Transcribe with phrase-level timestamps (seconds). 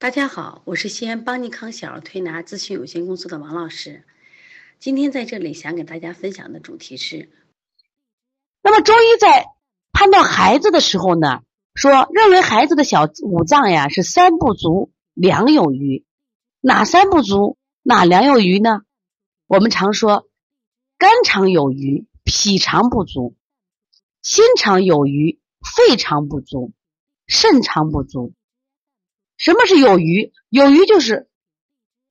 [0.00, 4.04] 大家好，我是西安邦尼康小儿推拿咨询有限公司的王老师。
[4.78, 7.28] 今天在这里想给大家分享的主题是：
[8.62, 9.46] 那么中医在
[9.92, 11.42] 判断孩子的时候呢，
[11.74, 16.04] 说认为孩子的小五脏呀是三不足，两有余。
[16.60, 17.58] 哪三不足？
[17.82, 18.82] 哪两有余呢？
[19.48, 20.28] 我们常说
[20.96, 23.34] 肝肠有余，脾肠不足；
[24.22, 26.70] 心肠有余，肺肠不足；
[27.26, 28.32] 肾肠不足。
[29.38, 30.32] 什么是有余？
[30.50, 31.30] 有余就是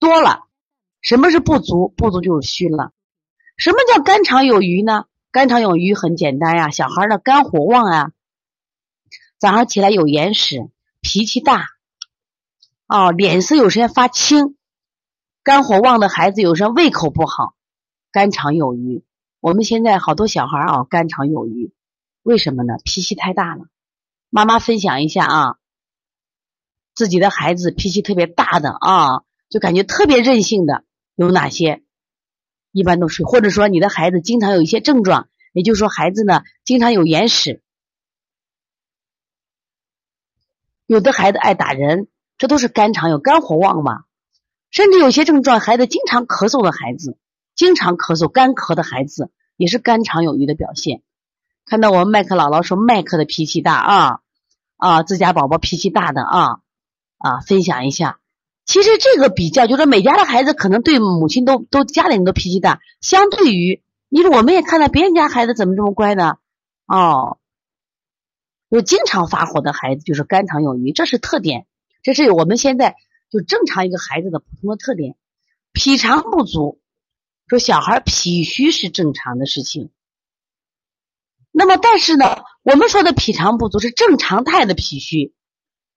[0.00, 0.46] 多了。
[1.02, 1.88] 什么是不足？
[1.96, 2.92] 不足就是虚了。
[3.56, 5.04] 什么叫肝肠有余呢？
[5.30, 8.12] 肝肠有余很简单呀，小孩的肝火旺啊，
[9.38, 10.68] 早上起来有眼屎，
[11.00, 11.68] 脾气大，
[12.88, 14.56] 哦，脸色有时间发青，
[15.44, 17.54] 肝火旺的孩子有时候胃口不好，
[18.10, 19.04] 肝肠有余。
[19.40, 21.72] 我们现在好多小孩啊，肝肠有余，
[22.22, 22.74] 为什么呢？
[22.84, 23.66] 脾气太大了。
[24.30, 25.56] 妈妈分享一下啊。
[27.00, 30.84] 自己的孩子脾气特别大的啊，就感觉特别任性的
[31.14, 31.82] 有哪些？
[32.72, 37.62] 一般都是，或者说你的孩子经常有一些症状，也就是说孩子呢经常有眼屎，
[40.84, 44.04] 有的孩子爱打人，这都是肝肠有肝火旺嘛。
[44.70, 47.16] 甚至有些症状，孩子经常咳嗽的孩子，
[47.54, 51.00] 经常咳嗽干咳的孩子，也是肝肠有余的表现。
[51.64, 54.20] 看到我们麦克姥姥说麦克的脾气大啊
[54.76, 56.60] 啊，自家宝宝脾气大的啊。
[57.20, 58.18] 啊，分享一下，
[58.64, 66.38] 其实这个比较就是每家的孩子可能对母亲都都家里人都脾气大，相对于你说我们也看到别人家孩子怎么这么乖呢？
[66.86, 67.36] 哦，
[68.70, 71.66] 有经常发火的孩子就是肝肠有余，这是特点，
[72.02, 72.96] 这是我们现在
[73.28, 75.14] 就正常一个孩子的普通的特点。
[75.72, 76.80] 脾肠不足，
[77.48, 79.90] 说小孩脾虚是正常的事情。
[81.52, 85.34] 那么但是呢，我们说的脾肠不足是正常态的脾虚。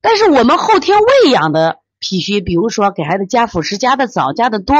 [0.00, 4.76] 但是我们后天喂养的脾虚，比如说给孩子加辅食加的早加的多，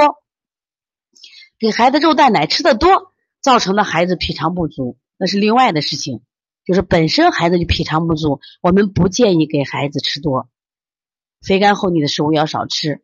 [1.59, 6.23] 给孩子肉蛋奶吃的多，造成的孩子脾肠不足，那是另外的事情。
[6.65, 10.49] 就是本身孩子就脾肠不足，我们不建议给孩子吃多，
[11.41, 13.03] 肥甘厚腻的食物要少吃。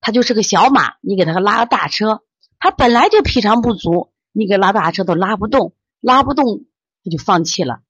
[0.00, 2.22] 他就是个小马，你给他拉个大车，
[2.58, 6.64] 他本来就脾肠不足，你给拉大车都拉不动，拉不动
[7.04, 7.80] 他就放弃了。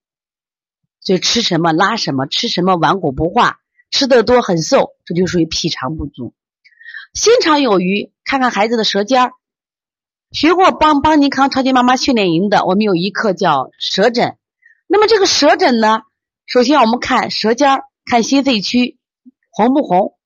[1.03, 3.59] 所以吃什么拉什么，吃什么顽固不化，
[3.91, 6.33] 吃的多很瘦，这就属于脾肠不足。
[7.13, 9.33] 心肠有余，看看孩子的舌尖儿。
[10.31, 14.39] 学过邦邦尼康超级妈妈训练营的，我们有一课叫舌诊。
[14.87, 16.03] 那么这个舌诊呢，
[16.47, 18.99] 首先我们看舌尖儿，看心肺区
[19.51, 20.17] 红不红。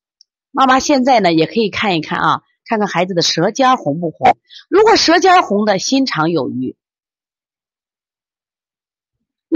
[0.52, 4.36] 妈妈现在呢也可以看一看啊，看看孩子的舌尖红不红。
[4.68, 6.76] 如果舌尖红的，心肠有余。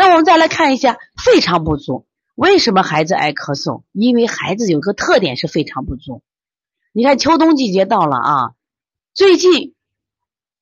[0.01, 3.83] 那我们再来看一下肺肠不足，为什么孩子爱咳嗽？
[3.93, 6.23] 因为孩子有个特点是肺肠不足。
[6.95, 8.53] 你看秋冬季节到了啊，
[9.13, 9.75] 最近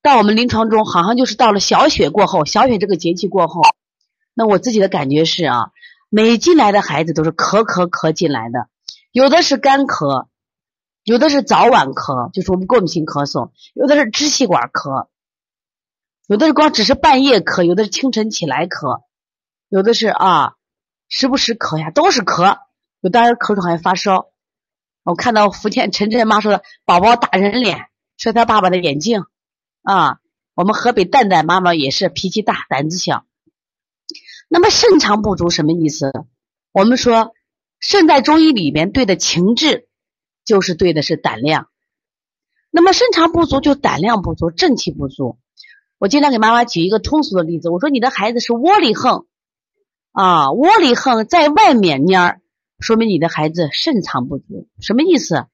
[0.03, 3.63] 到我们临床中好像就是到了小雪过后，小雪这个节气过后，
[4.35, 5.71] 那我自己的感觉是啊，
[6.09, 8.67] 每进来的孩子都是咳咳咳进来的，
[9.13, 10.27] 有的是干咳，
[11.05, 15.07] 有的是早晚咳，就是我们过敏性咳嗽，有的是支气管咳，
[16.27, 19.03] 有的是光只是半夜咳，有的是清晨起来咳。
[19.69, 20.55] 有的是啊，
[21.09, 22.59] 时不时咳呀，都是咳。
[23.01, 24.31] 有的人咳嗽还发烧。
[25.03, 29.25] 我看到福建晨晨妈说的，宝宝打人脸，摔他爸爸的眼镜
[29.83, 30.19] 啊。
[30.55, 33.27] 我们河北蛋蛋妈妈也是脾气大，胆子小。
[34.49, 36.13] 那么肾藏不足什么意思？
[36.73, 37.35] 我们说
[37.79, 39.87] 肾在中医里面对的情志，
[40.45, 41.69] 就是对的是胆量。
[42.71, 45.39] 那么肾藏不足就胆量不足，正气不足。
[45.99, 49.27] 我经常给妈妈举一个通俗的例子，我说你的孩子是窝里横。
[50.19, 52.41] 啊，窝里横，在外面蔫儿，
[52.81, 54.67] 说明你的孩子肾藏不足。
[54.81, 55.47] 什么意思？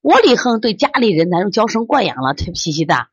[0.00, 3.10] 窝里横对家里人难娇生惯养了，他脾气大。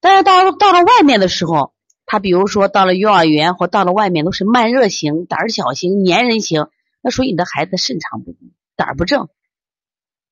[0.00, 1.74] 但是到到了外面的时候，
[2.06, 6.68] 他比如说到了幼儿园或到了外面，都是慢热型、胆小型、粘人型，
[7.02, 8.38] 那属于你的孩子肾藏不足，
[8.76, 9.28] 胆儿不正。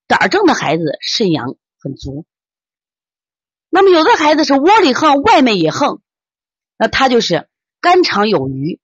[0.07, 2.25] 胆儿正的孩子肾阳很足。
[3.69, 6.01] 那么有的孩子是窝里横，外面也横，
[6.79, 7.49] 那他就是
[7.81, 8.79] 肝肠有余。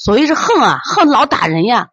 [0.00, 1.90] 所以是横啊，横老打人呀。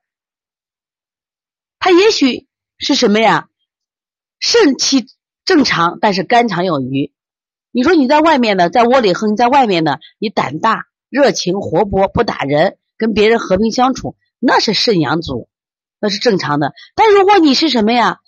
[1.77, 3.49] 他也许是什么呀？
[4.39, 5.07] 肾气
[5.43, 7.11] 正常，但是肝肠有余。
[7.69, 15.49] 你说你在外面呢，在窝里横，在外面呢，你胆大、热情、活泼，不打人，跟别人和平相处，那是肾阳足，
[15.99, 16.73] 那是正常的。
[16.95, 18.21] 但如果你是什么呀，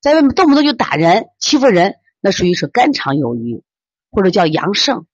[0.00, 3.64] 在外面动不动就打人、欺负人，那属于是肝肠有余，
[4.12, 5.08] 或者叫阳盛。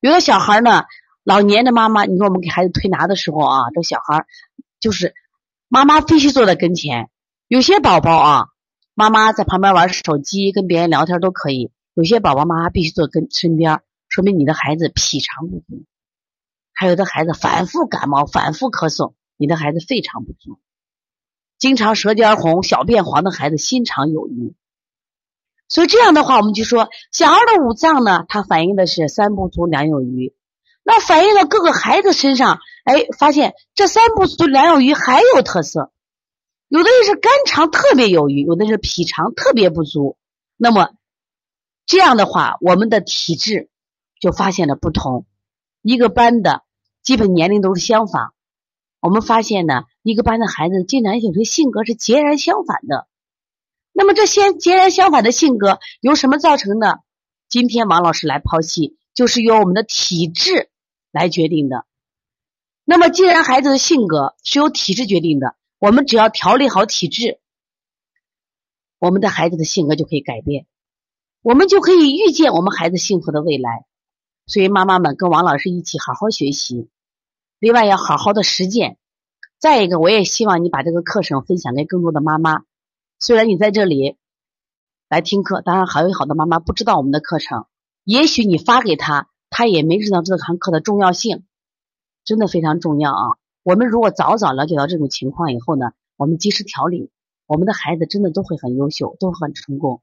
[0.00, 0.86] 有的小孩呢。
[1.28, 4.24] 老年的妈妈，你说我们给孩子推拿的时候啊，这小孩
[4.80, 5.12] 就是
[5.68, 7.10] 妈妈必须坐在跟前，
[7.48, 8.46] 有些宝宝啊，
[8.94, 15.84] 妈妈在旁边玩手机，跟别人聊天都可以；有些宝宝妈妈必须坐跟身边，说明你的孩子脾肠不足。
[16.72, 20.58] 还有的孩子反复感冒、反复咳嗽，你的孩子肺肠不足。
[21.58, 24.54] 经常舌尖红、小便黄的孩子心肠有余。
[25.68, 30.32] 所以这样的话，我们就说小孩的五脏呢，它反映的是三不足两有余。
[30.90, 35.92] 那反映到各个孩子身上，哎，发现这三不足两有余还有特色。
[36.68, 40.16] 有的人是肝肠特别有余，有的是脾肠特别不足。
[40.56, 40.92] 那么
[41.84, 43.68] 这样的话，我们的体质
[44.18, 45.26] 就发现了不同。
[45.82, 46.62] 一个班的
[47.02, 48.32] 基本年龄都是相仿，
[48.98, 53.08] 我们发现呢，一个班的孩子竟然有些性格是截然相反的。
[53.92, 57.00] 那么这些截然相反的性格由什么造成的？
[57.50, 60.70] 今天王老师来剖析，就是由我们的体质。
[61.10, 61.84] 来决定的。
[62.84, 67.38] 那么，既然孩子的性格是由体质决定的，我们只要调理好体质，
[68.98, 70.66] 我们的孩子的性格就可以改变，
[71.42, 73.84] 我们就可以预见我们孩子幸福的未来。
[74.46, 76.88] 所以，妈妈们跟王老师一起好好学习，
[77.58, 78.96] 另外要好好的实践。
[79.58, 82.62] 再一个，我也希望你把这个课程分享给更多的妈妈。
[83.18, 84.16] 虽然你在这里
[85.10, 87.66] 来听课，当然还有好多妈妈不知道我们的课程，
[88.04, 89.28] 也许你发给他。
[89.58, 91.42] 他也没知道这堂课的重要性，
[92.24, 93.38] 真的非常重要啊！
[93.64, 97.10] 我们如果早早了解到这种情况以后呢，我们及时调理，
[97.44, 100.00] 我们的孩子真的都会很优秀，都很成功。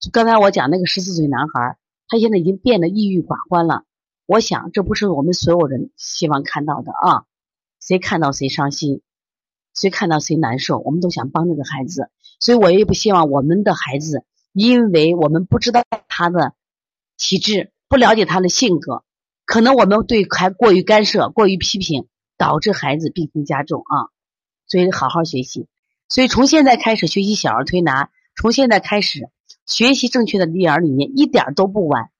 [0.00, 1.76] 就刚才我讲那个十四岁男孩，
[2.08, 3.84] 他现在已经变得抑郁寡欢了。
[4.24, 7.26] 我想这不是我们所有人希望看到的啊！
[7.80, 9.02] 谁看到谁伤心，
[9.74, 12.08] 谁看到谁难受，我们都想帮这个孩子，
[12.40, 14.24] 所以我也不希望我们的孩子，
[14.54, 16.54] 因为我们不知道他的
[17.18, 17.70] 体质。
[17.94, 19.04] 不了解他的性格，
[19.44, 24.10] 可能我们对孩过于干涉、过于批评，导致孩子病情加重啊。
[24.66, 25.68] 所以好好学习，
[26.08, 29.28] 所以从现在开始学习小儿推拿，从现在开始
[29.64, 32.10] 学习正确的育儿理念，一点都不晚。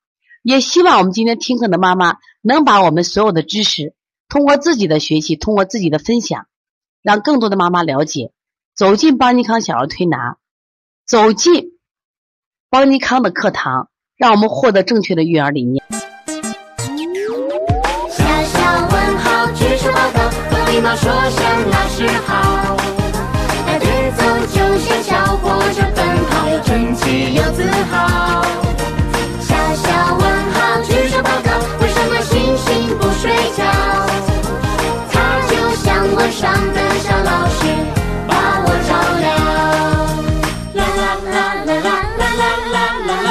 [0.45, 3.97] 也希望我们今天听课的妈妈能把我们所有的知识，
[4.29, 6.47] 通过自己的学习，通过自己的分享，
[7.03, 8.31] 让更多的妈妈了解，
[8.77, 10.37] 走进邦尼康小儿推拿，
[11.05, 11.73] 走进
[12.71, 13.91] 邦尼康的课堂。
[14.17, 15.83] 让我们获得正确的育儿理念。
[18.09, 22.77] 小小问号，举手报告，有礼貌说声老师好。
[23.67, 28.45] 排队走就像小火车奔跑，又整齐又自豪。
[29.41, 31.51] 小小问号，举手报告，
[31.81, 33.65] 为什么星星不睡觉？
[35.11, 37.67] 它就像晚上的小老师。
[38.29, 38.33] 把
[38.63, 38.91] 我照
[39.21, 39.25] 亮。
[40.75, 41.03] 啦啦
[41.33, 42.77] 啦啦啦啦啦啦
[43.07, 43.29] 啦啦！